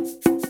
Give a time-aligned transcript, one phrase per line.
[0.00, 0.49] you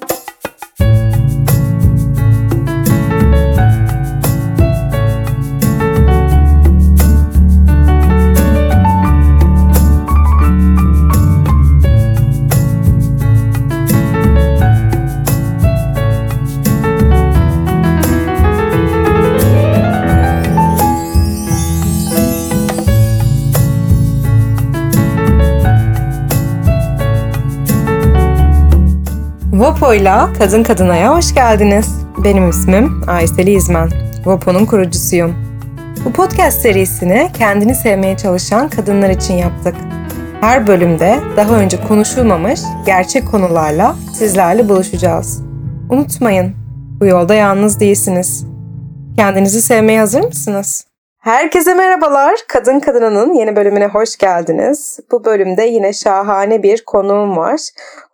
[29.80, 31.88] Vopo'yla Kadın Kadına'ya hoş geldiniz.
[32.24, 33.90] Benim ismim Aysel İzmen.
[34.26, 35.34] Vopo'nun kurucusuyum.
[36.04, 39.74] Bu podcast serisini kendini sevmeye çalışan kadınlar için yaptık.
[40.40, 45.42] Her bölümde daha önce konuşulmamış gerçek konularla sizlerle buluşacağız.
[45.90, 46.54] Unutmayın,
[47.00, 48.46] bu yolda yalnız değilsiniz.
[49.16, 50.86] Kendinizi sevmeye hazır mısınız?
[51.18, 52.34] Herkese merhabalar.
[52.48, 55.00] Kadın Kadına'nın yeni bölümüne hoş geldiniz.
[55.12, 57.60] Bu bölümde yine şahane bir konuğum var.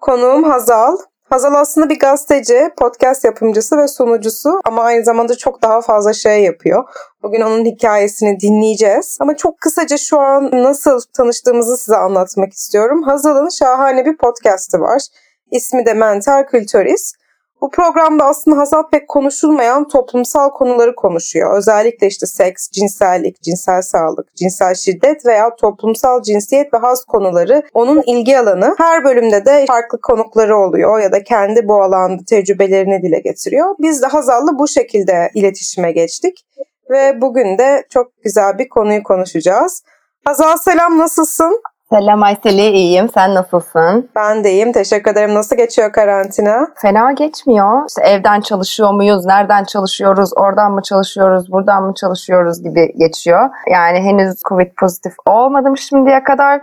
[0.00, 0.96] Konuğum Hazal.
[1.30, 6.42] Hazal aslında bir gazeteci, podcast yapımcısı ve sunucusu ama aynı zamanda çok daha fazla şey
[6.42, 6.84] yapıyor.
[7.22, 9.18] Bugün onun hikayesini dinleyeceğiz.
[9.20, 13.02] Ama çok kısaca şu an nasıl tanıştığımızı size anlatmak istiyorum.
[13.02, 15.02] Hazal'ın şahane bir podcastı var.
[15.50, 17.12] İsmi de Mental Kültüris.
[17.60, 21.58] Bu programda aslında Hazal pek konuşulmayan toplumsal konuları konuşuyor.
[21.58, 28.02] Özellikle işte seks, cinsellik, cinsel sağlık, cinsel şiddet veya toplumsal cinsiyet ve haz konuları onun
[28.06, 28.74] ilgi alanı.
[28.78, 33.74] Her bölümde de farklı konukları oluyor ya da kendi bu alanda tecrübelerini dile getiriyor.
[33.78, 36.46] Biz de Hazal'la bu şekilde iletişime geçtik
[36.90, 39.82] ve bugün de çok güzel bir konuyu konuşacağız.
[40.24, 41.62] Hazal selam nasılsın?
[41.90, 43.08] Selam Ayseli, iyiyim.
[43.14, 44.10] Sen nasılsın?
[44.16, 44.72] Ben de iyiyim.
[44.72, 45.34] Teşekkür ederim.
[45.34, 46.68] Nasıl geçiyor karantina?
[46.82, 47.88] Fena geçmiyor.
[47.88, 49.24] İşte evden çalışıyor muyuz?
[49.24, 50.30] Nereden çalışıyoruz?
[50.36, 51.52] Oradan mı çalışıyoruz?
[51.52, 53.50] Buradan mı çalışıyoruz gibi geçiyor.
[53.72, 56.60] Yani henüz Covid pozitif olmadım şimdiye kadar.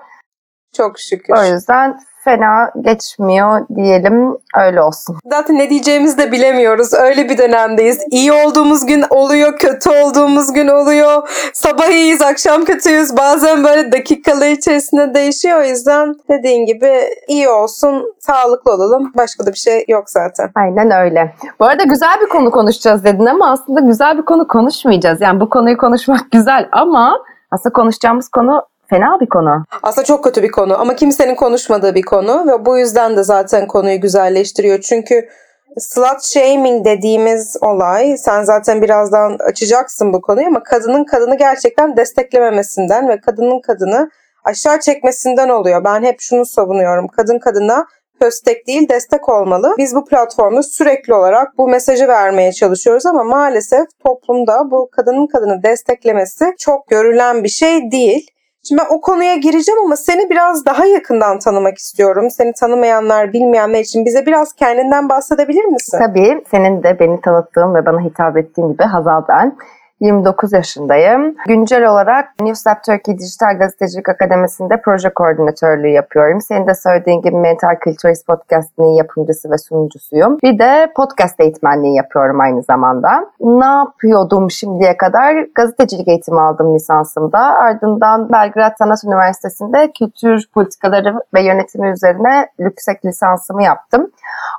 [0.78, 1.34] Çok şükür.
[1.38, 5.18] O yüzden fena geçmiyor diyelim öyle olsun.
[5.32, 6.94] Zaten ne diyeceğimizi de bilemiyoruz.
[6.94, 8.00] Öyle bir dönemdeyiz.
[8.12, 11.30] İyi olduğumuz gün oluyor, kötü olduğumuz gün oluyor.
[11.54, 13.18] Sabah iyiyiz, akşam kötüyüz.
[13.18, 15.60] Bazen böyle dakikalar içerisinde değişiyor.
[15.60, 16.92] O yüzden dediğin gibi
[17.28, 19.12] iyi olsun, sağlıklı olalım.
[19.18, 20.52] Başka da bir şey yok zaten.
[20.56, 21.36] Aynen öyle.
[21.60, 25.22] Bu arada güzel bir konu konuşacağız dedin ama aslında güzel bir konu konuşmayacağız.
[25.22, 27.20] Yani bu konuyu konuşmak güzel ama
[27.52, 28.64] aslında konuşacağımız konu
[28.94, 29.66] fena bir konu.
[29.84, 33.68] Aslında çok kötü bir konu ama kimsenin konuşmadığı bir konu ve bu yüzden de zaten
[33.68, 34.82] konuyu güzelleştiriyor.
[34.82, 35.30] Çünkü
[35.78, 43.10] slut shaming dediğimiz olay sen zaten birazdan açacaksın bu konuyu ama kadının kadını gerçekten desteklememesinden
[43.10, 44.10] ve kadının kadını
[44.44, 45.84] aşağı çekmesinden oluyor.
[45.84, 47.08] Ben hep şunu savunuyorum.
[47.08, 47.86] Kadın kadına
[48.22, 49.76] köstek değil destek olmalı.
[49.78, 55.64] Biz bu platformda sürekli olarak bu mesajı vermeye çalışıyoruz ama maalesef toplumda bu kadının kadını
[55.64, 58.33] desteklemesi çok görülen bir şey değil.
[58.68, 62.30] Şimdi ben o konuya gireceğim ama seni biraz daha yakından tanımak istiyorum.
[62.30, 65.98] Seni tanımayanlar, bilmeyenler için bize biraz kendinden bahsedebilir misin?
[65.98, 66.44] Tabii.
[66.52, 69.58] Senin de beni tanıttığın ve bana hitap ettiğin gibi Hazal ben.
[70.00, 71.36] 29 yaşındayım.
[71.48, 76.42] Güncel olarak Newslab Turkey Dijital Gazetecilik Akademisi'nde proje koordinatörlüğü yapıyorum.
[76.42, 80.38] Senin de söylediğin gibi Mental Cultures Podcast'inin yapımcısı ve sunucusuyum.
[80.44, 83.32] Bir de podcast eğitmenliği yapıyorum aynı zamanda.
[83.40, 85.48] Ne yapıyordum şimdiye kadar?
[85.56, 87.40] Gazetecilik eğitimi aldım lisansımda.
[87.40, 94.12] Ardından Belgrad Sanat Üniversitesi'nde kültür politikaları ve yönetimi üzerine yüksek lisansımı yaptım.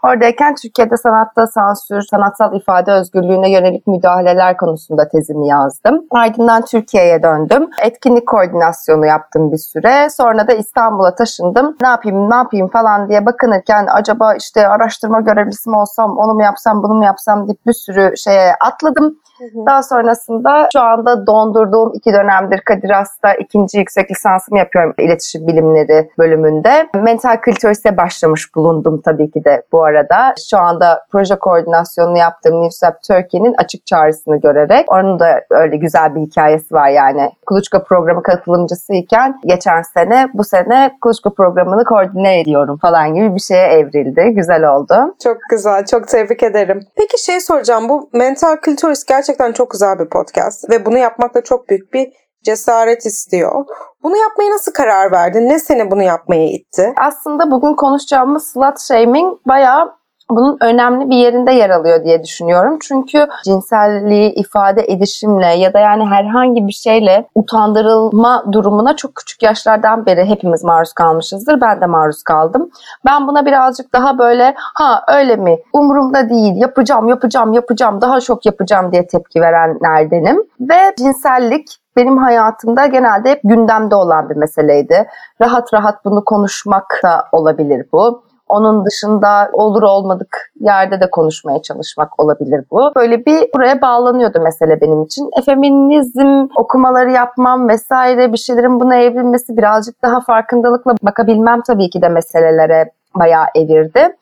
[0.05, 6.07] Oradayken Türkiye'de sanatta sansür, sanatsal ifade özgürlüğüne yönelik müdahaleler konusunda tezimi yazdım.
[6.11, 7.71] Ardından Türkiye'ye döndüm.
[7.83, 10.11] Etkinlik koordinasyonu yaptım bir süre.
[10.11, 11.77] Sonra da İstanbul'a taşındım.
[11.83, 16.43] Ne yapayım, ne yapayım falan diye bakınırken acaba işte araştırma görevlisi mi olsam, onu mu
[16.43, 19.19] yapsam, bunu mu yapsam deyip bir sürü şeye atladım.
[19.67, 26.11] Daha sonrasında şu anda dondurduğum iki dönemdir Kadir Has'ta ikinci yüksek lisansımı yapıyorum iletişim bilimleri
[26.19, 26.89] bölümünde.
[26.95, 30.35] Mental kültürse başlamış bulundum tabii ki de bu arada.
[30.51, 34.93] Şu anda proje koordinasyonunu yaptığım Newsap Turkey'nin açık çağrısını görerek.
[34.93, 37.31] Onun da öyle güzel bir hikayesi var yani.
[37.47, 43.67] Kuluçka programı katılımcısıyken geçen sene bu sene Kuluçka programını koordine ediyorum falan gibi bir şeye
[43.67, 44.31] evrildi.
[44.35, 45.15] Güzel oldu.
[45.23, 45.85] Çok güzel.
[45.87, 46.81] Çok tebrik ederim.
[46.97, 47.89] Peki şey soracağım.
[47.89, 52.13] Bu Mental Cultures gerçekten çok güzel bir podcast ve bunu yapmak da çok büyük bir
[52.45, 53.65] cesaret istiyor.
[54.03, 55.49] Bunu yapmaya nasıl karar verdin?
[55.49, 56.95] Ne seni bunu yapmaya itti?
[56.97, 59.93] Aslında bugün konuşacağımız slut shaming bayağı
[60.31, 62.79] bunun önemli bir yerinde yer alıyor diye düşünüyorum.
[62.83, 70.07] Çünkü cinselliği ifade edişimle ya da yani herhangi bir şeyle utandırılma durumuna çok küçük yaşlardan
[70.07, 71.61] beri hepimiz maruz kalmışızdır.
[71.61, 72.71] Ben de maruz kaldım.
[73.05, 78.47] Ben buna birazcık daha böyle ha öyle mi umurumda değil yapacağım yapacağım yapacağım daha çok
[78.47, 80.45] yapacağım diye tepki verenlerdenim.
[80.61, 85.07] Ve cinsellik benim hayatımda genelde hep gündemde olan bir meseleydi.
[85.41, 92.21] Rahat rahat bunu konuşmak da olabilir bu Onun dışında olur olmadık yerde de konuşmaya çalışmak
[92.21, 92.93] olabilir bu.
[92.97, 95.31] Böyle bir buraya bağlanıyordu mesele benim için.
[95.39, 102.03] E, feminizm okumaları yapmam vesaire bir şeylerin buna evrilmesi birazcık daha farkındalıkla bakabilmem tabii ki
[102.03, 104.17] de meselelere bayağı evirdi.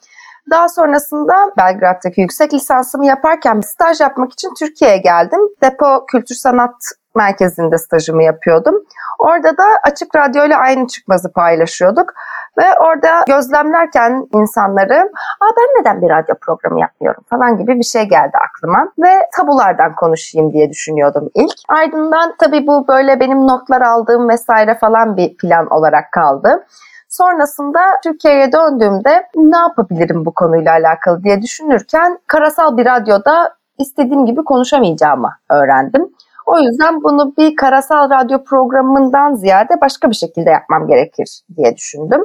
[0.50, 5.40] Daha sonrasında Belgrad'daki yüksek lisansımı yaparken staj yapmak için Türkiye'ye geldim.
[5.62, 6.74] Depo Kültür Sanat
[7.14, 8.74] Merkezi'nde stajımı yapıyordum.
[9.18, 12.12] Orada da Açık Radyo ile aynı çıkmazı paylaşıyorduk.
[12.58, 14.98] Ve orada gözlemlerken insanları
[15.40, 18.92] Aa, ben neden bir radyo programı yapmıyorum falan gibi bir şey geldi aklıma.
[18.98, 21.54] Ve tabulardan konuşayım diye düşünüyordum ilk.
[21.68, 26.66] Ardından tabii bu böyle benim notlar aldığım vesaire falan bir plan olarak kaldı.
[27.08, 34.44] Sonrasında Türkiye'ye döndüğümde ne yapabilirim bu konuyla alakalı diye düşünürken karasal bir radyoda istediğim gibi
[34.44, 36.08] konuşamayacağımı öğrendim.
[36.46, 42.24] O yüzden bunu bir karasal radyo programından ziyade başka bir şekilde yapmam gerekir diye düşündüm.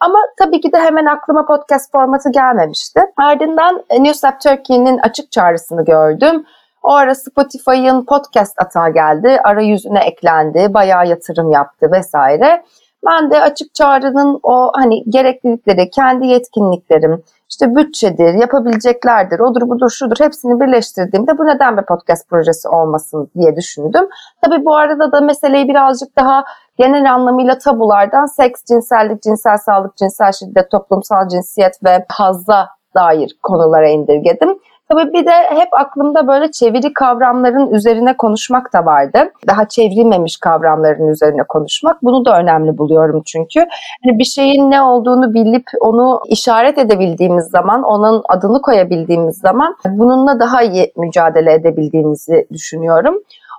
[0.00, 3.00] Ama tabii ki de hemen aklıma podcast formatı gelmemişti.
[3.16, 6.44] Ardından Newslab Turkey'nin açık çağrısını gördüm.
[6.82, 12.64] O ara Spotify'ın podcast atağı geldi, arayüzüne eklendi, bayağı yatırım yaptı vesaire.
[13.06, 20.16] Ben de açık çağrının o hani gereklilikleri, kendi yetkinliklerim, işte bütçedir, yapabileceklerdir, odur budur şudur
[20.20, 24.08] hepsini birleştirdiğimde bu neden bir podcast projesi olmasın diye düşündüm.
[24.42, 26.44] Tabii bu arada da meseleyi birazcık daha
[26.78, 33.88] genel anlamıyla tabulardan seks, cinsellik, cinsel sağlık, cinsel şiddet, toplumsal cinsiyet ve hazza dair konulara
[33.88, 34.58] indirgedim.
[34.88, 39.18] Tabii bir de hep aklımda böyle çeviri kavramların üzerine konuşmak da vardı.
[39.46, 42.02] Daha çevrilmemiş kavramların üzerine konuşmak.
[42.02, 43.60] Bunu da önemli buluyorum çünkü.
[44.04, 50.40] Hani bir şeyin ne olduğunu bilip onu işaret edebildiğimiz zaman, onun adını koyabildiğimiz zaman bununla
[50.40, 53.14] daha iyi mücadele edebildiğimizi düşünüyorum.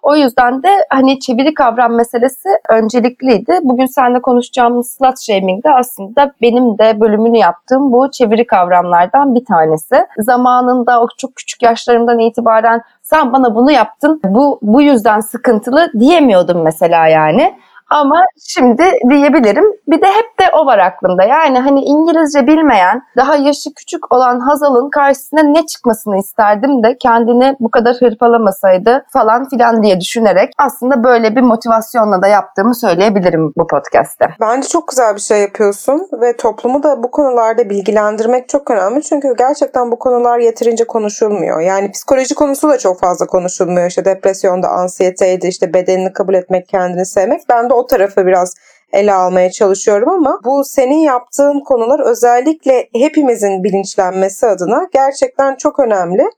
[0.06, 3.60] O yüzden de hani çeviri kavram meselesi öncelikliydi.
[3.64, 9.46] Bugün seninle konuşacağımız slut shaming de aslında benim de bölümünü yaptığım bu çeviri kavramlardan bir
[9.46, 9.96] tanesi.
[10.18, 16.62] Zamanında o çok küçük yaşlarımdan itibaren sen bana bunu yaptın, bu bu yüzden sıkıntılı diyemiyordum
[16.64, 17.56] mesela yani.
[17.90, 19.66] Ama şimdi diyebilirim.
[19.88, 21.24] Bir de hep de o var aklımda.
[21.24, 27.56] Yani hani İngilizce bilmeyen, daha yaşı küçük olan Hazal'ın karşısına ne çıkmasını isterdim de kendini
[27.60, 33.68] bu kadar hırpalamasaydı falan filan diye düşünerek aslında böyle bir motivasyonla da yaptığımı söyleyebilirim bu
[33.68, 34.28] podcast'te.
[34.42, 39.02] Bence çok güzel bir şey yapıyorsun ve toplumu da bu konularda bilgilendirmek çok önemli.
[39.02, 41.62] Çünkü gerçekten bu konular yeterince konuşulmuyor.
[41.62, 43.88] Yani psikoloji konusu da çok fazla konuşulmuyor.
[43.88, 47.42] İşte depresyonda, ansiyeteydi, işte bedenini kabul etmek, kendini sevmek.
[47.50, 48.54] Ben de o tarafı biraz
[48.94, 56.30] ele almaya çalışıyorum ama bu senin yaptığın konular özellikle hepimizin bilinçlenmesi adına gerçekten çok önemli.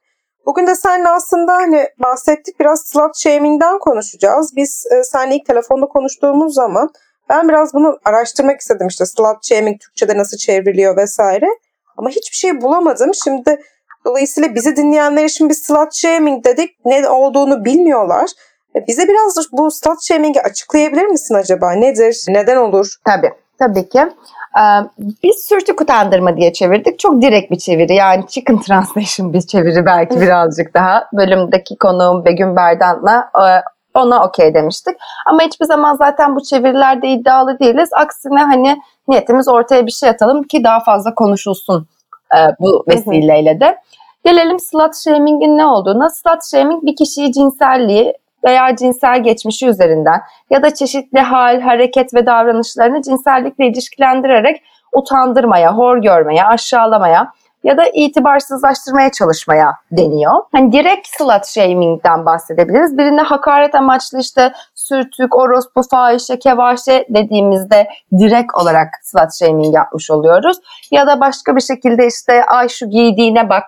[0.46, 4.56] Bugün de seninle aslında hani bahsettik biraz slut shaming'den konuşacağız.
[4.56, 6.90] Biz e, seninle ilk telefonda konuştuğumuz zaman
[7.30, 11.48] ben biraz bunu araştırmak istedim işte slut shaming Türkçe'de nasıl çevriliyor vesaire.
[11.98, 13.12] Ama hiçbir şey bulamadım.
[13.24, 13.62] Şimdi
[14.06, 16.86] dolayısıyla bizi dinleyenler için bir slut shaming dedik.
[16.86, 18.30] Ne olduğunu bilmiyorlar.
[18.78, 21.72] E, bize biraz bu slut shaming'i açıklayabilir misin acaba?
[21.72, 22.26] Nedir?
[22.28, 22.96] Neden olur?
[23.06, 23.32] Tabii.
[23.60, 24.00] Tabii ki.
[24.00, 24.62] Ee,
[25.24, 27.00] biz sürtük utandırma diye çevirdik.
[27.00, 27.96] Çok direkt bir çeviri.
[27.96, 31.10] Yani chicken translation bir çeviri belki birazcık daha.
[31.14, 33.46] Bölümdeki konuğum Begüm Berdan'la e,
[33.94, 34.96] ona okey demiştik.
[35.26, 37.90] Ama hiçbir zaman zaten bu çevirilerde iddialı değiliz.
[37.94, 38.78] Aksine hani
[39.08, 41.88] niyetimiz ortaya bir şey atalım ki daha fazla konuşulsun
[42.36, 43.78] e, bu vesileyle de.
[44.26, 46.10] Gelelim slut shaming'in ne olduğuna.
[46.10, 48.14] Slut shaming bir kişiyi cinselliği,
[48.48, 54.64] veya cinsel geçmişi üzerinden ya da çeşitli hal, hareket ve davranışlarını cinsellikle ilişkilendirerek
[54.94, 57.32] utandırmaya, hor görmeye, aşağılamaya
[57.64, 60.34] ya da itibarsızlaştırmaya çalışmaya deniyor.
[60.52, 62.98] Hani direkt slut shaming'den bahsedebiliriz.
[62.98, 67.88] Birine hakaret amaçlı işte sürtük, orospu, fahişe, kevaşe dediğimizde
[68.18, 70.58] direkt olarak slut shaming yapmış oluyoruz.
[70.92, 73.66] Ya da başka bir şekilde işte ay şu giydiğine bak,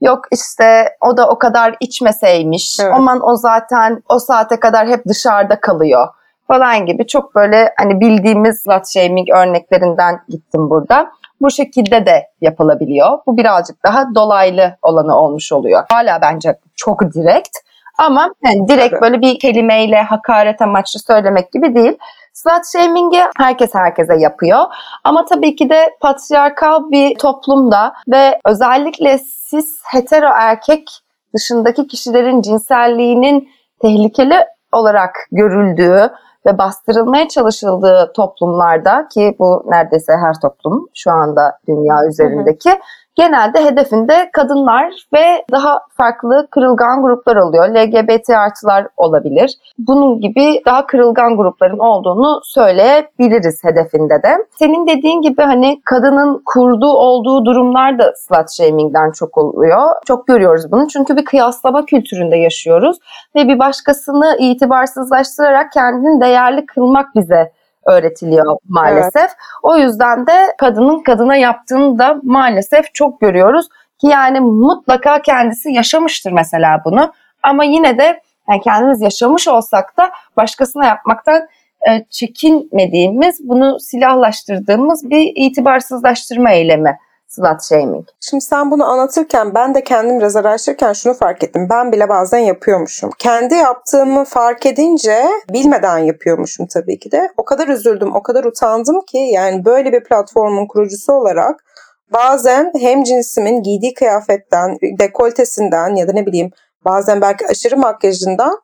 [0.00, 2.80] Yok işte o da o kadar içmeseymiş.
[2.80, 2.92] Evet.
[2.96, 6.08] Aman o zaten o saate kadar hep dışarıda kalıyor
[6.46, 11.10] falan gibi çok böyle hani bildiğimiz slut shaming örneklerinden gittim burada.
[11.40, 13.18] Bu şekilde de yapılabiliyor.
[13.26, 15.82] Bu birazcık daha dolaylı olanı olmuş oluyor.
[15.90, 17.58] Hala bence çok direkt
[17.98, 19.00] ama yani direkt Tabii.
[19.00, 21.98] böyle bir kelimeyle hakaret amaçlı söylemek gibi değil.
[22.32, 24.58] Slut shaming'i herkes herkese yapıyor.
[25.04, 29.18] Ama tabii ki de patriarkal bir toplumda ve özellikle
[29.50, 30.88] cis hetero erkek
[31.34, 33.48] dışındaki kişilerin cinselliğinin
[33.82, 36.12] tehlikeli olarak görüldüğü
[36.46, 42.78] ve bastırılmaya çalışıldığı toplumlarda ki bu neredeyse her toplum şu anda dünya üzerindeki hı hı.
[43.20, 47.68] Genelde hedefinde kadınlar ve daha farklı kırılgan gruplar oluyor.
[47.68, 49.54] LGBT artılar olabilir.
[49.78, 54.46] Bunun gibi daha kırılgan grupların olduğunu söyleyebiliriz hedefinde de.
[54.58, 59.82] Senin dediğin gibi hani kadının kurduğu olduğu durumlar da slut shaming'den çok oluyor.
[60.06, 62.96] Çok görüyoruz bunu çünkü bir kıyaslama kültüründe yaşıyoruz
[63.36, 67.52] ve bir başkasını itibarsızlaştırarak kendini değerli kılmak bize
[67.90, 69.16] öğretiliyor maalesef.
[69.16, 69.36] Evet.
[69.62, 73.68] O yüzden de kadının kadına yaptığını da maalesef çok görüyoruz
[74.00, 77.12] ki yani mutlaka kendisi yaşamıştır mesela bunu.
[77.42, 81.42] Ama yine de yani kendimiz yaşamış olsak da başkasına yapmaktan
[81.88, 86.98] e, çekinmediğimiz, bunu silahlaştırdığımız bir itibarsızlaştırma eylemi
[87.30, 88.08] slut shaming.
[88.20, 91.66] Şimdi sen bunu anlatırken ben de kendim biraz araştırırken şunu fark ettim.
[91.70, 93.10] Ben bile bazen yapıyormuşum.
[93.18, 97.28] Kendi yaptığımı fark edince bilmeden yapıyormuşum tabii ki de.
[97.36, 101.64] O kadar üzüldüm, o kadar utandım ki yani böyle bir platformun kurucusu olarak
[102.12, 106.50] bazen hem cinsimin giydiği kıyafetten, dekoltesinden ya da ne bileyim
[106.84, 108.58] bazen belki aşırı makyajından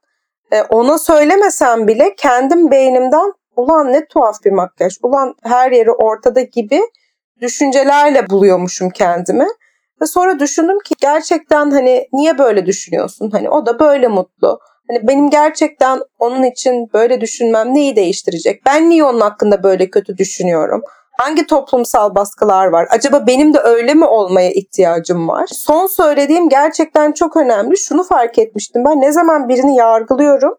[0.53, 6.41] e, ona söylemesem bile kendim beynimden ulan ne tuhaf bir makyaj, ulan her yeri ortada
[6.41, 6.83] gibi
[7.41, 9.47] düşüncelerle buluyormuşum kendimi.
[10.03, 13.31] Ve sonra düşündüm ki gerçekten hani niye böyle düşünüyorsun?
[13.31, 14.61] Hani o da böyle mutlu.
[14.89, 18.63] Hani benim gerçekten onun için böyle düşünmem neyi değiştirecek?
[18.67, 20.83] Ben niye onun hakkında böyle kötü düşünüyorum?
[21.19, 22.87] Hangi toplumsal baskılar var?
[22.91, 25.47] Acaba benim de öyle mi olmaya ihtiyacım var?
[25.53, 27.77] Son söylediğim gerçekten çok önemli.
[27.77, 30.55] Şunu fark etmiştim ben ne zaman birini yargılıyorum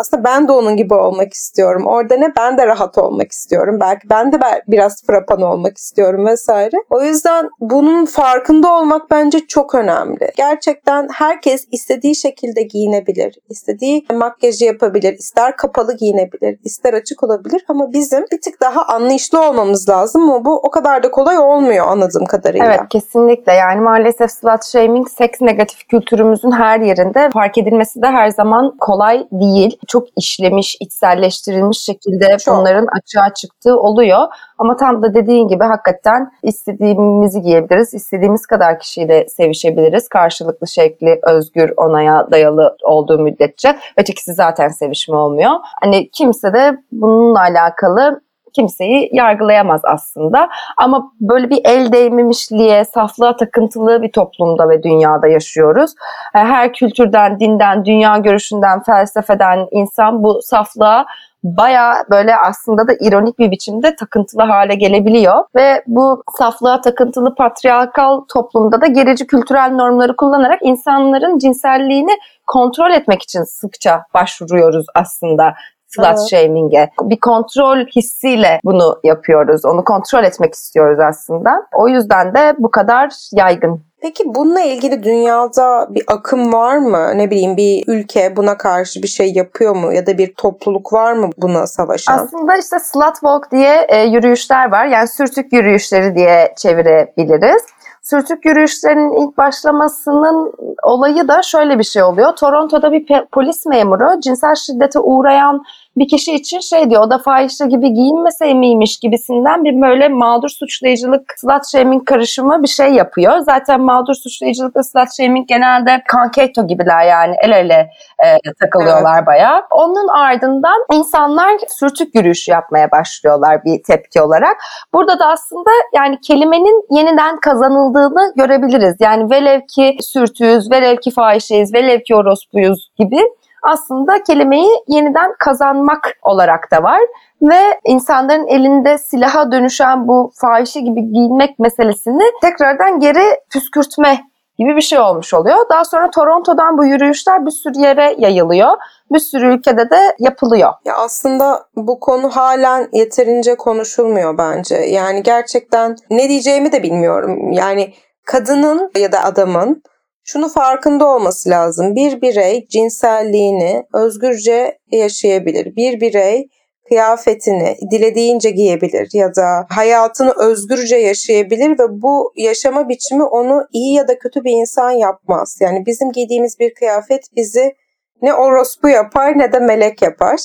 [0.00, 1.86] aslında ben de onun gibi olmak istiyorum.
[1.86, 3.78] Orada ne ben de rahat olmak istiyorum.
[3.80, 6.76] Belki ben de biraz frapan olmak istiyorum vesaire.
[6.90, 10.30] O yüzden bunun farkında olmak bence çok önemli.
[10.36, 13.38] Gerçekten herkes istediği şekilde giyinebilir.
[13.48, 15.12] istediği makyajı yapabilir.
[15.12, 16.58] ister kapalı giyinebilir.
[16.64, 17.64] ister açık olabilir.
[17.68, 20.22] Ama bizim bir tık daha anlayışlı olmamız lazım.
[20.22, 22.66] Ama bu o kadar da kolay olmuyor anladığım kadarıyla.
[22.66, 23.52] Evet kesinlikle.
[23.52, 29.26] Yani maalesef slut shaming seks negatif kültürümüzün her yerinde fark edilmesi de her zaman kolay
[29.32, 32.56] değil çok işlemiş, içselleştirilmiş şekilde çok.
[32.56, 34.20] bunların açığa çıktığı oluyor.
[34.58, 40.08] Ama tam da dediğin gibi hakikaten istediğimizi giyebiliriz, istediğimiz kadar kişiyle sevişebiliriz.
[40.08, 43.78] Karşılıklı şekli, özgür, onaya dayalı olduğu müddetçe.
[43.96, 45.52] Ötekisi zaten sevişme olmuyor.
[45.82, 48.20] Hani kimse de bununla alakalı
[48.52, 50.48] kimseyi yargılayamaz aslında.
[50.76, 55.94] Ama böyle bir el değmemişliğe, saflığa takıntılı bir toplumda ve dünyada yaşıyoruz.
[56.34, 61.06] E, her kültürden, dinden, dünya görüşünden, felsefeden insan bu saflığa
[61.44, 65.44] baya böyle aslında da ironik bir biçimde takıntılı hale gelebiliyor.
[65.54, 72.12] Ve bu saflığa takıntılı patriarkal toplumda da gerici kültürel normları kullanarak insanların cinselliğini
[72.46, 75.54] kontrol etmek için sıkça başvuruyoruz aslında
[75.96, 76.28] slut evet.
[76.30, 76.90] shaming'e.
[77.02, 79.64] Bir kontrol hissiyle bunu yapıyoruz.
[79.64, 81.66] Onu kontrol etmek istiyoruz aslında.
[81.74, 83.82] O yüzden de bu kadar yaygın.
[84.02, 87.18] Peki bununla ilgili dünyada bir akım var mı?
[87.18, 89.92] Ne bileyim bir ülke buna karşı bir şey yapıyor mu?
[89.92, 92.18] Ya da bir topluluk var mı buna savaşan?
[92.18, 94.86] Aslında işte slut walk diye e, yürüyüşler var.
[94.86, 97.62] Yani sürtük yürüyüşleri diye çevirebiliriz.
[98.02, 102.36] Sürtük yürüyüşlerinin ilk başlamasının olayı da şöyle bir şey oluyor.
[102.36, 105.62] Toronto'da bir polis memuru cinsel şiddete uğrayan
[105.96, 110.48] bir kişi için şey diyor o da fahişe gibi giyinmese miymiş gibisinden bir böyle mağdur
[110.48, 113.38] suçlayıcılık slut shaming karışımı bir şey yapıyor.
[113.38, 117.90] Zaten mağdur suçlayıcılık ve slut shaming genelde kanketo gibiler yani el ele
[118.24, 119.26] e, takılıyorlar evet.
[119.26, 119.62] bayağı.
[119.70, 124.56] Onun ardından insanlar sürtük yürüyüşü yapmaya başlıyorlar bir tepki olarak.
[124.94, 128.96] Burada da aslında yani kelimenin yeniden kazanıldığını görebiliriz.
[129.00, 133.20] Yani velev ki sürtüyüz, velev ki fahişeyiz, velev ki orospuyuz gibi
[133.62, 137.00] aslında kelimeyi yeniden kazanmak olarak da var.
[137.42, 144.20] Ve insanların elinde silaha dönüşen bu fahişe gibi giyinmek meselesini tekrardan geri püskürtme
[144.58, 145.56] gibi bir şey olmuş oluyor.
[145.70, 148.72] Daha sonra Toronto'dan bu yürüyüşler bir sürü yere yayılıyor.
[149.12, 150.72] Bir sürü ülkede de yapılıyor.
[150.84, 154.76] Ya aslında bu konu halen yeterince konuşulmuyor bence.
[154.76, 157.52] Yani gerçekten ne diyeceğimi de bilmiyorum.
[157.52, 157.94] Yani
[158.26, 159.82] kadının ya da adamın
[160.24, 161.94] şunu farkında olması lazım.
[161.94, 165.76] Bir birey cinselliğini özgürce yaşayabilir.
[165.76, 166.48] Bir birey
[166.88, 174.08] kıyafetini dilediğince giyebilir ya da hayatını özgürce yaşayabilir ve bu yaşama biçimi onu iyi ya
[174.08, 175.58] da kötü bir insan yapmaz.
[175.60, 177.74] Yani bizim giydiğimiz bir kıyafet bizi
[178.22, 180.40] ne orospu yapar ne de melek yapar.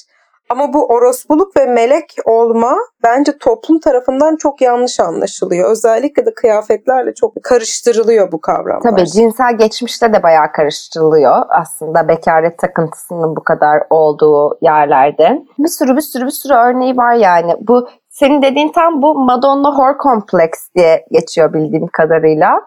[0.49, 5.71] Ama bu orospuluk ve melek olma bence toplum tarafından çok yanlış anlaşılıyor.
[5.71, 8.81] Özellikle de kıyafetlerle çok karıştırılıyor bu kavramlar.
[8.91, 15.45] Tabii cinsel geçmişte de bayağı karıştırılıyor aslında bekaret takıntısının bu kadar olduğu yerlerde.
[15.59, 17.55] Bir sürü bir sürü bir sürü örneği var yani.
[17.67, 22.61] Bu senin dediğin tam bu Madonna Whore Complex diye geçiyor bildiğim kadarıyla.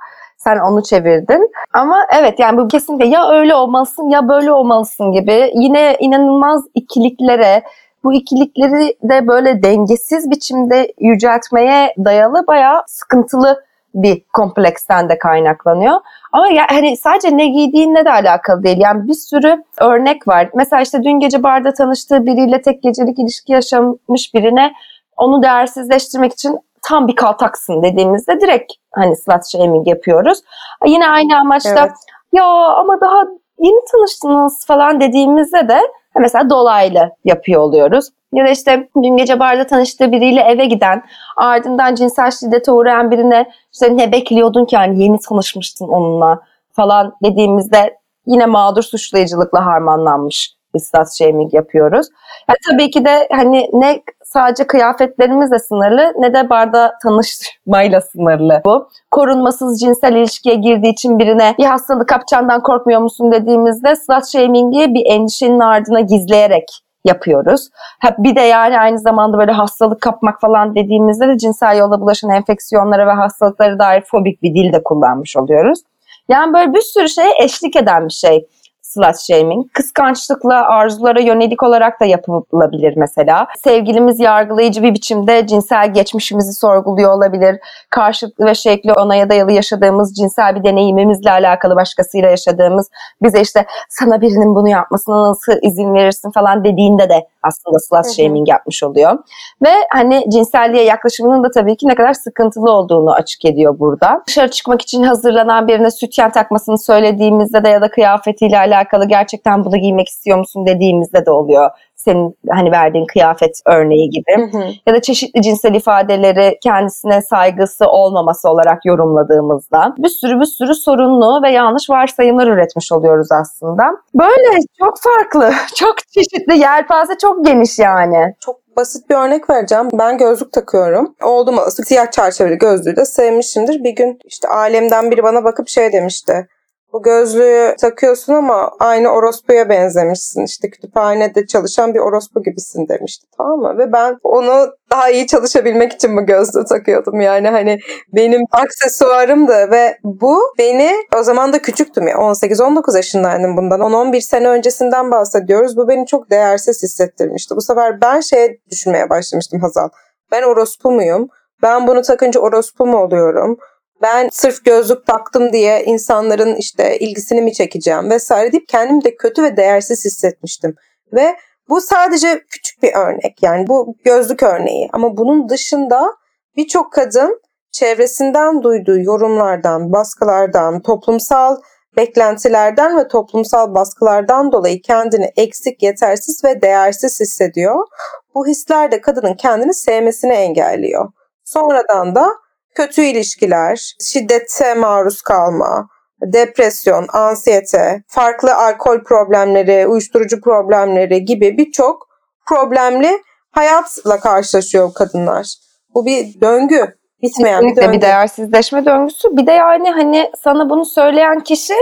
[0.44, 1.50] Sen onu çevirdin.
[1.74, 7.62] Ama evet yani bu kesinlikle ya öyle olmalısın ya böyle olmalısın gibi yine inanılmaz ikiliklere,
[8.04, 16.00] bu ikilikleri de böyle dengesiz biçimde yüceltmeye dayalı bayağı sıkıntılı bir kompleksten de kaynaklanıyor.
[16.32, 18.78] Ama ya, hani sadece ne giydiğinle de alakalı değil.
[18.80, 20.50] Yani bir sürü örnek var.
[20.54, 24.72] Mesela işte dün gece barda tanıştığı biriyle tek gecelik ilişki yaşamış birine
[25.16, 30.38] onu değersizleştirmek için tam bir kaltaksın dediğimizde direkt hani slut shaming yapıyoruz.
[30.86, 31.92] Yine aynı amaçla evet.
[32.32, 33.24] ya ama daha
[33.58, 35.80] yeni tanıştınız falan dediğimizde de
[36.18, 38.08] mesela dolaylı yapıyor oluyoruz.
[38.32, 41.02] Ya da işte dün gece barda tanıştığı biriyle eve giden,
[41.36, 47.98] ardından cinsel şiddete uğrayan birine işte ne bekliyordun ki hani yeni tanışmıştın onunla falan dediğimizde
[48.26, 52.06] yine mağdur suçlayıcılıkla harmanlanmış bir slut shaming yapıyoruz.
[52.48, 58.88] Yani tabii ki de hani ne sadece kıyafetlerimizle sınırlı ne de barda tanışmayla sınırlı bu.
[59.10, 65.06] Korunmasız cinsel ilişkiye girdiği için birine bir hastalık kapacağından korkmuyor musun dediğimizde slut shaming'i bir
[65.06, 67.68] endişenin ardına gizleyerek yapıyoruz.
[68.00, 72.30] Ha, bir de yani aynı zamanda böyle hastalık kapmak falan dediğimizde de cinsel yolla bulaşan
[72.30, 75.80] enfeksiyonlara ve hastalıklara dair fobik bir dil de kullanmış oluyoruz.
[76.28, 78.46] Yani böyle bir sürü şeye eşlik eden bir şey
[78.90, 79.66] slut shaming.
[79.72, 83.46] Kıskançlıkla arzulara yönelik olarak da yapılabilir mesela.
[83.64, 87.60] Sevgilimiz yargılayıcı bir biçimde cinsel geçmişimizi sorguluyor olabilir.
[87.90, 92.90] Karşılıklı ve şekli onaya dayalı yaşadığımız cinsel bir deneyimimizle alakalı başkasıyla yaşadığımız
[93.22, 98.48] bize işte sana birinin bunu yapmasına nasıl izin verirsin falan dediğinde de aslında slut shaming
[98.48, 99.18] yapmış oluyor.
[99.62, 104.22] Ve hani cinselliğe yaklaşımının da tabii ki ne kadar sıkıntılı olduğunu açık ediyor burada.
[104.26, 109.76] Dışarı çıkmak için hazırlanan birine sütyen takmasını söylediğimizde de ya da kıyafetiyle alakalı gerçekten bunu
[109.76, 111.70] giymek istiyor musun dediğimizde de oluyor
[112.04, 114.64] senin hani verdiğin kıyafet örneği gibi hı hı.
[114.86, 121.42] ya da çeşitli cinsel ifadeleri kendisine saygısı olmaması olarak yorumladığımızda bir sürü bir sürü sorunlu
[121.42, 123.82] ve yanlış varsayımlar üretmiş oluyoruz aslında.
[124.14, 128.34] Böyle çok farklı, çok çeşitli, yelpaze çok geniş yani.
[128.40, 129.88] Çok basit bir örnek vereceğim.
[129.92, 131.14] Ben gözlük takıyorum.
[131.22, 133.84] Oldum siyah çerçeveli gözlüğü de sevmişimdir.
[133.84, 136.48] Bir gün işte alemden biri bana bakıp şey demişti
[136.92, 140.44] bu gözlüğü takıyorsun ama aynı orospuya benzemişsin.
[140.44, 143.78] İşte kütüphanede çalışan bir orospu gibisin demişti tamam mı?
[143.78, 147.20] Ve ben onu daha iyi çalışabilmek için bu gözlüğü takıyordum.
[147.20, 147.78] Yani hani
[148.14, 153.80] benim aksesuarımdı ve bu beni o zaman da küçüktüm ya 18-19 yaşındaydım bundan.
[153.80, 155.76] 10-11 sene öncesinden bahsediyoruz.
[155.76, 157.56] Bu beni çok değersiz hissettirmişti.
[157.56, 159.88] Bu sefer ben şey düşünmeye başlamıştım Hazal.
[160.32, 161.28] Ben orospu muyum?
[161.62, 163.58] Ben bunu takınca orospu mu oluyorum?
[164.02, 169.42] Ben sırf gözlük taktım diye insanların işte ilgisini mi çekeceğim vesaire deyip kendimi de kötü
[169.42, 170.74] ve değersiz hissetmiştim.
[171.12, 171.36] Ve
[171.68, 176.14] bu sadece küçük bir örnek yani bu gözlük örneği ama bunun dışında
[176.56, 177.40] birçok kadın
[177.72, 181.56] çevresinden duyduğu yorumlardan, baskılardan, toplumsal
[181.96, 187.86] beklentilerden ve toplumsal baskılardan dolayı kendini eksik, yetersiz ve değersiz hissediyor.
[188.34, 191.08] Bu hisler de kadının kendini sevmesini engelliyor.
[191.44, 192.32] Sonradan da
[192.74, 195.88] kötü ilişkiler, şiddete maruz kalma,
[196.22, 202.08] depresyon, ansiyete, farklı alkol problemleri, uyuşturucu problemleri gibi birçok
[202.46, 205.54] problemli hayatla karşılaşıyor kadınlar.
[205.94, 207.92] Bu bir döngü, bitmeyen bir döngü.
[207.92, 209.36] bir değersizleşme döngüsü.
[209.36, 211.74] Bir de yani hani sana bunu söyleyen kişi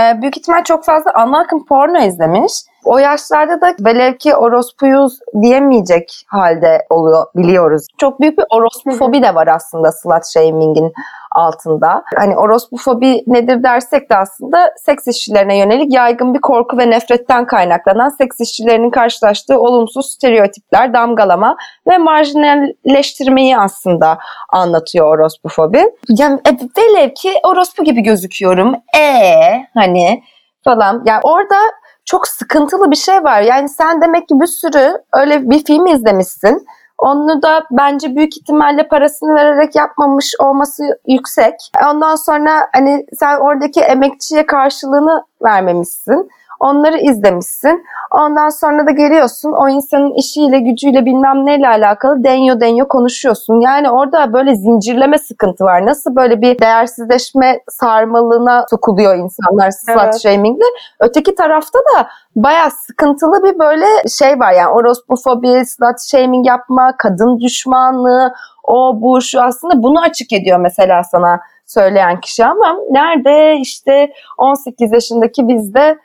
[0.00, 2.52] e, büyük ihtimal çok fazla ana akım porno izlemiş
[2.84, 7.86] o yaşlarda da velev ki orospuyuz diyemeyecek halde oluyor biliyoruz.
[7.98, 10.92] Çok büyük bir orospofobi de var aslında slut shaming'in
[11.30, 12.02] altında.
[12.16, 18.08] Hani orospofobi nedir dersek de aslında seks işçilerine yönelik yaygın bir korku ve nefretten kaynaklanan
[18.08, 21.56] seks işçilerinin karşılaştığı olumsuz stereotipler, damgalama
[21.90, 24.18] ve marjinalleştirmeyi aslında
[24.48, 25.84] anlatıyor orospofobi.
[26.08, 28.74] Yani e, velev ki orospu gibi gözüküyorum.
[28.98, 29.34] E
[29.74, 30.22] hani
[30.64, 31.02] falan.
[31.06, 31.56] Yani orada
[32.04, 33.40] çok sıkıntılı bir şey var.
[33.40, 36.66] Yani sen demek ki bir sürü öyle bir film izlemişsin.
[36.98, 41.54] Onu da bence büyük ihtimalle parasını vererek yapmamış olması yüksek.
[41.88, 46.30] Ondan sonra hani sen oradaki emekçiye karşılığını vermemişsin.
[46.62, 47.84] Onları izlemişsin.
[48.10, 53.60] Ondan sonra da geliyorsun o insanın işiyle gücüyle bilmem neyle alakalı denyo denyo konuşuyorsun.
[53.60, 55.86] Yani orada böyle zincirleme sıkıntı var.
[55.86, 60.20] Nasıl böyle bir değersizleşme sarmalına sokuluyor insanlar slut evet.
[60.22, 60.64] shamingle.
[61.00, 67.40] Öteki tarafta da baya sıkıntılı bir böyle şey var yani orospofobi, slut shaming yapma, kadın
[67.40, 68.32] düşmanlığı,
[68.64, 74.92] o bu şu aslında bunu açık ediyor mesela sana söyleyen kişi ama nerede işte 18
[74.92, 75.98] yaşındaki bizde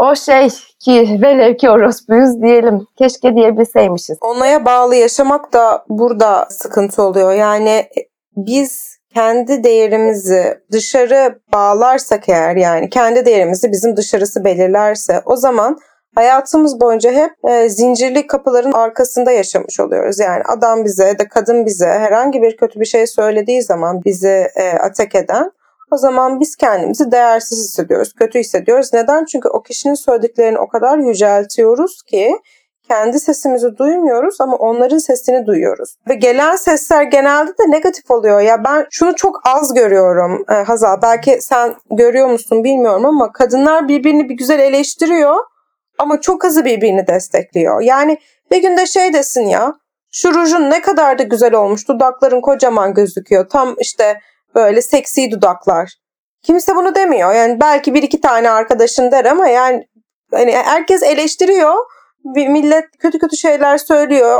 [0.00, 2.86] o şey ki velev ki orospuyuz diyelim.
[2.98, 4.18] Keşke diyebilseymişiz.
[4.20, 7.32] Onaya bağlı yaşamak da burada sıkıntı oluyor.
[7.32, 7.86] Yani
[8.36, 15.78] biz kendi değerimizi dışarı bağlarsak eğer yani kendi değerimizi bizim dışarısı belirlerse o zaman
[16.14, 20.18] hayatımız boyunca hep e, zincirli kapıların arkasında yaşamış oluyoruz.
[20.18, 24.70] Yani adam bize da kadın bize herhangi bir kötü bir şey söylediği zaman bizi e,
[24.70, 25.50] atak eden
[25.90, 28.92] o zaman biz kendimizi değersiz hissediyoruz, kötü hissediyoruz.
[28.92, 29.24] Neden?
[29.24, 32.32] Çünkü o kişinin söylediklerini o kadar yüceltiyoruz ki
[32.90, 35.96] kendi sesimizi duymuyoruz ama onların sesini duyuyoruz.
[36.08, 38.40] Ve gelen sesler genelde de negatif oluyor.
[38.40, 41.02] Ya ben şunu çok az görüyorum e, Hazal.
[41.02, 45.36] Belki sen görüyor musun bilmiyorum ama kadınlar birbirini bir güzel eleştiriyor
[45.98, 47.80] ama çok azı birbirini destekliyor.
[47.80, 48.18] Yani
[48.50, 49.74] bir günde şey desin ya
[50.12, 51.88] şu rujun ne kadar da güzel olmuş.
[51.88, 53.48] Dudakların kocaman gözüküyor.
[53.48, 54.20] Tam işte
[54.54, 55.94] böyle seksi dudaklar.
[56.42, 57.34] Kimse bunu demiyor.
[57.34, 59.88] Yani belki bir iki tane arkadaşın der ama yani
[60.30, 61.74] hani herkes eleştiriyor.
[62.24, 64.38] Bir millet kötü kötü şeyler söylüyor.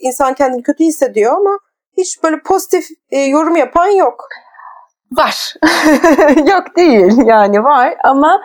[0.00, 1.58] İnsan kendini kötü hissediyor ama
[1.96, 4.28] hiç böyle pozitif e, yorum yapan yok.
[5.12, 5.54] Var.
[6.50, 8.40] yok değil yani var ama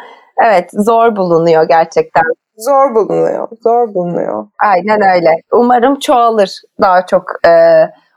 [0.45, 2.23] evet zor bulunuyor gerçekten.
[2.57, 3.47] Zor bulunuyor.
[3.63, 4.47] Zor bulunuyor.
[4.59, 5.35] Aynen öyle.
[5.51, 7.51] Umarım çoğalır daha çok e,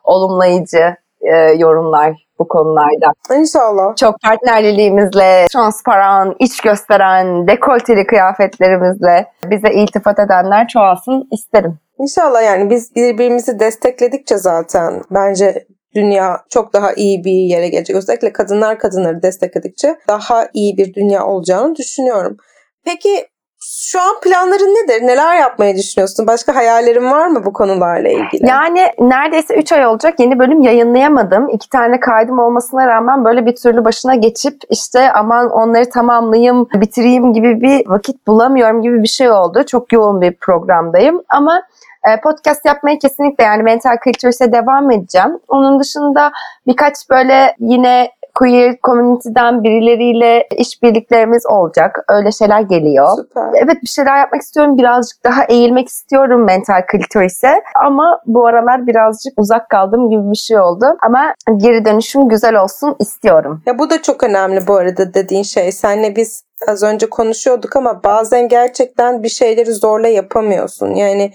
[0.05, 3.39] olumlayıcı e, yorumlar bu konularda.
[3.39, 3.97] İnşallah.
[3.97, 11.79] Çok partnerliliğimizle, transparan, iç gösteren, dekolteli kıyafetlerimizle bize iltifat edenler çoğalsın isterim.
[11.99, 17.97] İnşallah yani biz birbirimizi destekledikçe zaten bence dünya çok daha iyi bir yere gelecek.
[17.97, 22.37] Özellikle kadınlar kadınları destekledikçe daha iyi bir dünya olacağını düşünüyorum.
[22.85, 23.27] Peki
[23.67, 25.07] şu an planların nedir?
[25.07, 26.27] Neler yapmayı düşünüyorsun?
[26.27, 28.49] Başka hayallerin var mı bu konularla ilgili?
[28.49, 31.49] Yani neredeyse 3 ay olacak yeni bölüm yayınlayamadım.
[31.49, 37.33] İki tane kaydım olmasına rağmen böyle bir türlü başına geçip işte aman onları tamamlayayım, bitireyim
[37.33, 39.65] gibi bir vakit bulamıyorum gibi bir şey oldu.
[39.67, 41.63] Çok yoğun bir programdayım ama
[42.09, 45.39] e, podcast yapmayı kesinlikle yani mental kültürse devam edeceğim.
[45.49, 46.33] Onun dışında
[46.67, 52.05] birkaç böyle yine queer community'den birileriyle işbirliklerimiz olacak.
[52.09, 53.09] Öyle şeyler geliyor.
[53.17, 53.51] Süper.
[53.55, 54.79] Evet bir şeyler yapmak istiyorum.
[54.79, 57.63] Birazcık daha eğilmek istiyorum mental klitorise.
[57.85, 60.87] Ama bu aralar birazcık uzak kaldım gibi bir şey oldu.
[61.03, 63.63] Ama geri dönüşüm güzel olsun istiyorum.
[63.67, 65.73] Ya bu da çok önemli bu arada dediğin şey.
[65.73, 70.95] Senle biz az önce konuşuyorduk ama bazen gerçekten bir şeyleri zorla yapamıyorsun.
[70.95, 71.33] Yani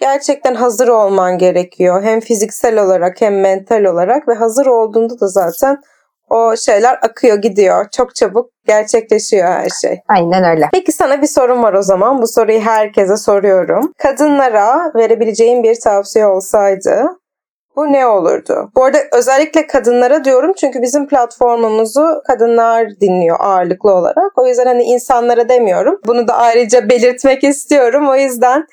[0.00, 2.02] gerçekten hazır olman gerekiyor.
[2.02, 5.78] Hem fiziksel olarak hem mental olarak ve hazır olduğunda da zaten
[6.32, 7.86] o şeyler akıyor gidiyor.
[7.96, 10.00] Çok çabuk gerçekleşiyor her şey.
[10.08, 10.68] Aynen öyle.
[10.72, 12.22] Peki sana bir sorum var o zaman.
[12.22, 13.92] Bu soruyu herkese soruyorum.
[13.98, 17.08] Kadınlara verebileceğin bir tavsiye olsaydı
[17.76, 18.70] bu ne olurdu?
[18.76, 24.38] Bu arada özellikle kadınlara diyorum çünkü bizim platformumuzu kadınlar dinliyor ağırlıklı olarak.
[24.38, 26.00] O yüzden hani insanlara demiyorum.
[26.06, 28.08] Bunu da ayrıca belirtmek istiyorum.
[28.08, 28.66] O yüzden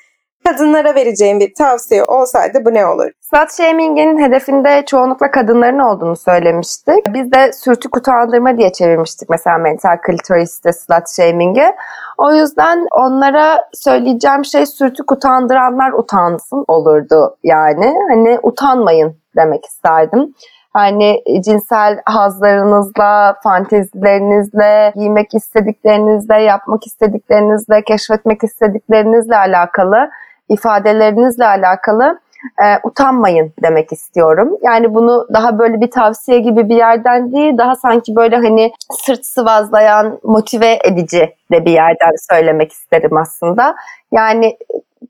[0.46, 3.10] kadınlara vereceğim bir tavsiye olsaydı bu ne olur?
[3.20, 7.14] Slut shaming'in hedefinde çoğunlukla kadınların olduğunu söylemiştik.
[7.14, 11.72] Biz de sürtük utandırma diye çevirmiştik mesela mental klitoris'te slut shaming'i.
[12.18, 17.94] O yüzden onlara söyleyeceğim şey sürtük utandıranlar utansın olurdu yani.
[18.08, 20.34] Hani utanmayın demek isterdim.
[20.72, 30.10] Hani cinsel hazlarınızla, fantezilerinizle, giymek istediklerinizle, yapmak istediklerinizle, keşfetmek istediklerinizle alakalı,
[30.50, 32.20] ifadelerinizle alakalı
[32.64, 34.56] e, utanmayın demek istiyorum.
[34.62, 39.26] Yani bunu daha böyle bir tavsiye gibi bir yerden değil, daha sanki böyle hani sırt
[39.26, 43.74] sıvazlayan, motive edici de bir yerden söylemek isterim aslında.
[44.12, 44.56] Yani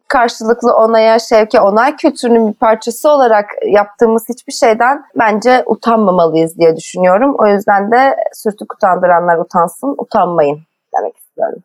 [0.09, 7.35] karşılıklı onaya, şevke, onay kültürünün bir parçası olarak yaptığımız hiçbir şeyden bence utanmamalıyız diye düşünüyorum.
[7.38, 10.61] O yüzden de sürtük utandıranlar utansın, utanmayın
[10.98, 11.62] demek istiyorum.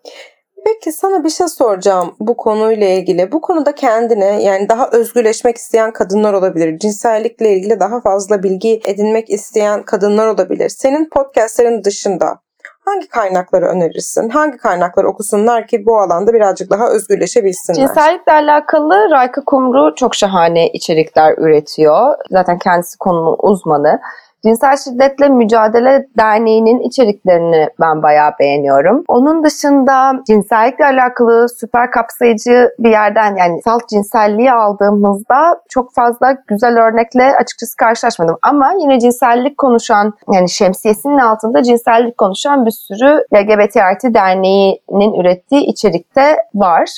[0.66, 3.32] Peki sana bir şey soracağım bu konuyla ilgili.
[3.32, 6.80] Bu konuda kendine yani daha özgürleşmek isteyen kadınlar olabilir.
[6.80, 10.70] Cinsellikle ilgili daha fazla bilgi edinmek isteyen kadınlar olabilir.
[10.70, 12.40] Senin podcastlerin dışında
[12.86, 14.30] hangi kaynakları önerirsin?
[14.30, 17.88] Hangi kaynakları okusunlar ki bu alanda birazcık daha özgürleşebilsinler?
[17.88, 22.16] Cinsellikle alakalı Rayka Kumru çok şahane içerikler üretiyor.
[22.32, 24.00] Zaten kendisi konunun uzmanı.
[24.46, 29.04] Cinsel Şiddetle Mücadele Derneği'nin içeriklerini ben bayağı beğeniyorum.
[29.08, 36.78] Onun dışında cinsellikle alakalı süper kapsayıcı bir yerden yani salt cinselliği aldığımızda çok fazla güzel
[36.78, 38.38] örnekle açıkçası karşılaşmadım.
[38.42, 45.62] Ama yine cinsellik konuşan yani şemsiyesinin altında cinsellik konuşan bir sürü LGBT artı derneğinin ürettiği
[45.66, 46.90] içerikte var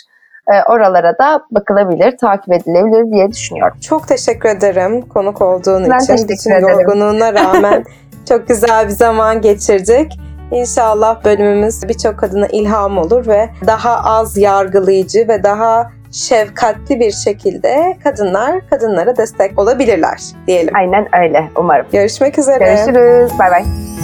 [0.70, 3.78] oralara da bakılabilir, takip edilebilir diye düşünüyorum.
[3.82, 6.06] Çok teşekkür ederim konuk olduğun Ben için.
[6.08, 6.70] teşekkür Bütün ederim.
[6.70, 7.84] yorgunluğuna rağmen
[8.30, 10.20] çok güzel bir zaman geçirdik.
[10.52, 17.98] İnşallah bölümümüz birçok kadına ilham olur ve daha az yargılayıcı ve daha şefkatli bir şekilde
[18.04, 20.76] kadınlar kadınlara destek olabilirler diyelim.
[20.76, 21.86] Aynen öyle umarım.
[21.92, 22.66] Görüşmek üzere.
[22.66, 23.40] Görüşürüz.
[23.40, 23.97] Bay bay.